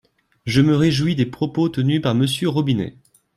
Je 0.47 0.61
me 0.61 0.75
réjouis 0.75 1.13
des 1.15 1.27
propos 1.27 1.69
tenus 1.69 2.01
par 2.01 2.15
Monsieur 2.15 2.49
Robinet. 2.49 2.97